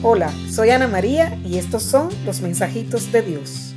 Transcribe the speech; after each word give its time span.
Hola, 0.00 0.32
soy 0.48 0.70
Ana 0.70 0.86
María 0.86 1.36
y 1.44 1.58
estos 1.58 1.82
son 1.82 2.08
los 2.24 2.40
mensajitos 2.40 3.10
de 3.10 3.20
Dios. 3.20 3.74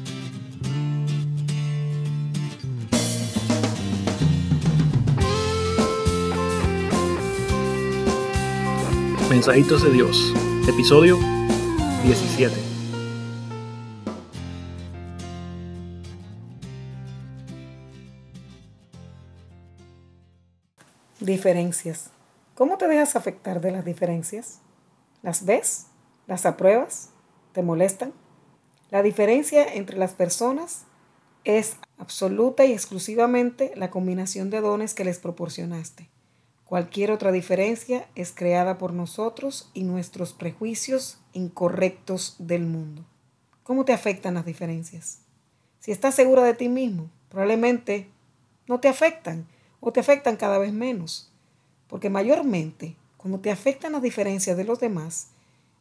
Mensajitos 9.31 9.83
de 9.83 9.89
Dios, 9.89 10.31
episodio 10.69 11.17
17. 12.03 12.55
Diferencias. 21.19 22.11
¿Cómo 22.53 22.77
te 22.77 22.87
dejas 22.87 23.15
afectar 23.15 23.59
de 23.59 23.71
las 23.71 23.83
diferencias? 23.83 24.59
¿Las 25.23 25.45
ves? 25.45 25.87
¿Las 26.31 26.45
apruebas? 26.45 27.09
¿Te 27.51 27.61
molestan? 27.61 28.13
La 28.89 29.03
diferencia 29.03 29.65
entre 29.65 29.97
las 29.97 30.13
personas 30.13 30.83
es 31.43 31.75
absoluta 31.97 32.63
y 32.63 32.71
exclusivamente 32.71 33.73
la 33.75 33.91
combinación 33.91 34.49
de 34.49 34.61
dones 34.61 34.93
que 34.93 35.03
les 35.03 35.19
proporcionaste. 35.19 36.07
Cualquier 36.63 37.11
otra 37.11 37.33
diferencia 37.33 38.07
es 38.15 38.31
creada 38.31 38.77
por 38.77 38.93
nosotros 38.93 39.71
y 39.73 39.83
nuestros 39.83 40.31
prejuicios 40.31 41.19
incorrectos 41.33 42.37
del 42.39 42.65
mundo. 42.65 43.03
¿Cómo 43.63 43.83
te 43.83 43.91
afectan 43.91 44.35
las 44.35 44.45
diferencias? 44.45 45.19
Si 45.79 45.91
estás 45.91 46.15
segura 46.15 46.43
de 46.43 46.53
ti 46.53 46.69
mismo, 46.69 47.09
probablemente 47.27 48.07
no 48.67 48.79
te 48.79 48.87
afectan 48.87 49.47
o 49.81 49.91
te 49.91 49.99
afectan 49.99 50.37
cada 50.37 50.59
vez 50.59 50.71
menos, 50.71 51.29
porque 51.89 52.09
mayormente 52.09 52.95
cuando 53.17 53.41
te 53.41 53.51
afectan 53.51 53.91
las 53.91 54.01
diferencias 54.01 54.55
de 54.55 54.63
los 54.63 54.79
demás, 54.79 55.30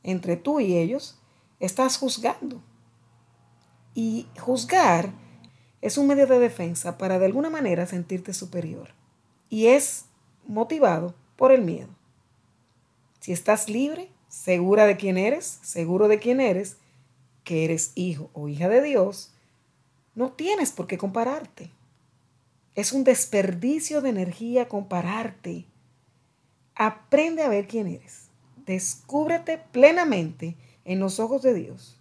entre 0.02 0.36
tú 0.36 0.60
y 0.60 0.76
ellos, 0.76 1.18
estás 1.58 1.96
juzgando. 1.96 2.60
Y 3.94 4.26
juzgar 4.38 5.12
es 5.80 5.98
un 5.98 6.06
medio 6.06 6.26
de 6.26 6.38
defensa 6.38 6.98
para 6.98 7.18
de 7.18 7.26
alguna 7.26 7.50
manera 7.50 7.86
sentirte 7.86 8.32
superior. 8.32 8.90
Y 9.48 9.66
es 9.66 10.06
motivado 10.46 11.14
por 11.36 11.52
el 11.52 11.62
miedo. 11.62 11.88
Si 13.20 13.32
estás 13.32 13.68
libre, 13.68 14.10
segura 14.28 14.86
de 14.86 14.96
quién 14.96 15.18
eres, 15.18 15.58
seguro 15.62 16.08
de 16.08 16.18
quién 16.18 16.40
eres, 16.40 16.76
que 17.44 17.64
eres 17.64 17.92
hijo 17.94 18.30
o 18.32 18.48
hija 18.48 18.68
de 18.68 18.82
Dios, 18.82 19.32
no 20.14 20.32
tienes 20.32 20.72
por 20.72 20.86
qué 20.86 20.98
compararte. 20.98 21.70
Es 22.74 22.92
un 22.92 23.04
desperdicio 23.04 24.00
de 24.00 24.10
energía 24.10 24.68
compararte. 24.68 25.66
Aprende 26.74 27.42
a 27.42 27.48
ver 27.48 27.66
quién 27.66 27.86
eres. 27.86 28.29
Descúbrete 28.70 29.58
plenamente 29.58 30.56
en 30.84 31.00
los 31.00 31.18
ojos 31.18 31.42
de 31.42 31.54
Dios. 31.54 31.98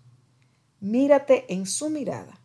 Mírate 0.79 1.51
en 1.51 1.65
su 1.65 1.89
mirada 1.89 2.39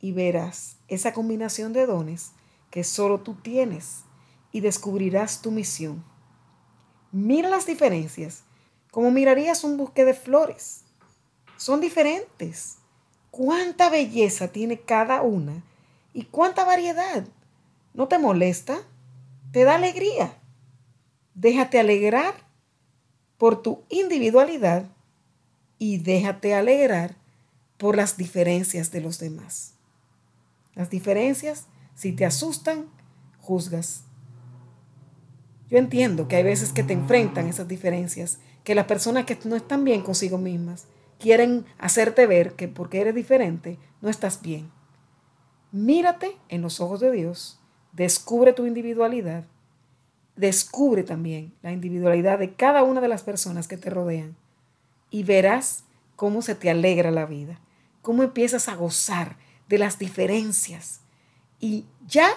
y 0.00 0.12
verás 0.12 0.78
esa 0.88 1.12
combinación 1.12 1.74
de 1.74 1.84
dones 1.84 2.32
que 2.70 2.82
solo 2.82 3.20
tú 3.20 3.34
tienes 3.34 4.04
y 4.52 4.60
descubrirás 4.60 5.42
tu 5.42 5.50
misión. 5.50 6.02
Mira 7.12 7.50
las 7.50 7.66
diferencias 7.66 8.44
como 8.90 9.10
mirarías 9.10 9.62
un 9.64 9.76
bosque 9.76 10.06
de 10.06 10.14
flores. 10.14 10.84
Son 11.58 11.82
diferentes. 11.82 12.78
¿Cuánta 13.30 13.90
belleza 13.90 14.48
tiene 14.48 14.80
cada 14.80 15.20
una 15.20 15.62
y 16.14 16.22
cuánta 16.22 16.64
variedad? 16.64 17.28
¿No 17.92 18.08
te 18.08 18.18
molesta? 18.18 18.78
¿Te 19.52 19.64
da 19.64 19.74
alegría? 19.74 20.38
Déjate 21.34 21.78
alegrar 21.78 22.47
por 23.38 23.62
tu 23.62 23.84
individualidad 23.88 24.90
y 25.78 25.98
déjate 25.98 26.54
alegrar 26.54 27.16
por 27.76 27.96
las 27.96 28.16
diferencias 28.16 28.90
de 28.90 29.00
los 29.00 29.18
demás. 29.18 29.74
Las 30.74 30.90
diferencias, 30.90 31.66
si 31.94 32.12
te 32.12 32.26
asustan, 32.26 32.86
juzgas. 33.38 34.04
Yo 35.70 35.78
entiendo 35.78 36.28
que 36.28 36.36
hay 36.36 36.42
veces 36.42 36.72
que 36.72 36.82
te 36.82 36.92
enfrentan 36.92 37.46
esas 37.46 37.68
diferencias, 37.68 38.40
que 38.64 38.74
las 38.74 38.86
personas 38.86 39.24
que 39.24 39.38
no 39.44 39.56
están 39.56 39.84
bien 39.84 40.02
consigo 40.02 40.38
mismas 40.38 40.86
quieren 41.18 41.64
hacerte 41.78 42.26
ver 42.26 42.54
que 42.54 42.68
porque 42.68 43.00
eres 43.00 43.14
diferente 43.14 43.78
no 44.00 44.08
estás 44.08 44.42
bien. 44.42 44.70
Mírate 45.70 46.36
en 46.48 46.62
los 46.62 46.80
ojos 46.80 47.00
de 47.00 47.12
Dios, 47.12 47.60
descubre 47.92 48.52
tu 48.52 48.66
individualidad 48.66 49.44
descubre 50.38 51.02
también 51.02 51.52
la 51.62 51.72
individualidad 51.72 52.38
de 52.38 52.54
cada 52.54 52.84
una 52.84 53.00
de 53.00 53.08
las 53.08 53.24
personas 53.24 53.66
que 53.66 53.76
te 53.76 53.90
rodean 53.90 54.36
y 55.10 55.24
verás 55.24 55.84
cómo 56.16 56.42
se 56.42 56.54
te 56.54 56.70
alegra 56.70 57.10
la 57.10 57.26
vida, 57.26 57.60
cómo 58.02 58.22
empiezas 58.22 58.68
a 58.68 58.76
gozar 58.76 59.36
de 59.68 59.78
las 59.78 59.98
diferencias 59.98 61.00
y 61.60 61.86
ya, 62.06 62.28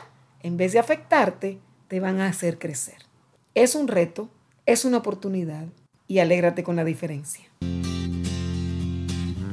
en 0.42 0.58
vez 0.58 0.74
de 0.74 0.80
afectarte, 0.80 1.60
te 1.88 2.00
van 2.00 2.20
a 2.20 2.28
hacer 2.28 2.58
crecer. 2.58 2.98
Es 3.54 3.76
un 3.76 3.88
reto, 3.88 4.30
es 4.66 4.84
una 4.84 4.98
oportunidad 4.98 5.68
y 6.08 6.20
alégrate 6.20 6.64
con 6.64 6.76
la 6.76 6.84
diferencia. 6.84 7.46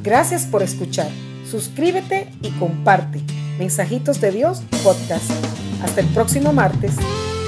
Gracias 0.03 0.47
por 0.47 0.63
escuchar. 0.63 1.11
Suscríbete 1.45 2.31
y 2.41 2.51
comparte. 2.53 3.21
Mensajitos 3.59 4.21
de 4.21 4.33
Dios 4.33 4.63
podcast. 4.83 5.31
Hasta 5.83 6.01
el 6.01 6.07
próximo 6.15 6.53
martes. 6.53 6.97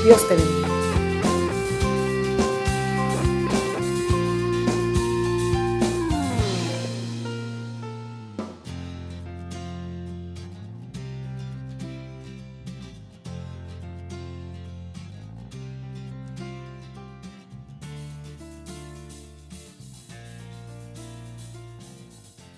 Dios 0.05 0.29
te 0.29 0.35
bendiga. 0.35 0.80